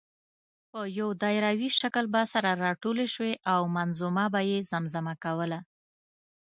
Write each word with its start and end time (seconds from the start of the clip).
په 0.71 0.79
یو 0.99 1.09
دایروي 1.21 1.69
شکل 1.79 2.05
به 2.13 2.21
سره 2.33 2.51
راټولې 2.65 3.05
شوې 3.13 3.33
او 3.53 3.61
منظومه 3.75 4.25
به 4.33 4.41
یې 4.49 4.57
زمزمه 4.71 5.13
کوله. 5.23 5.59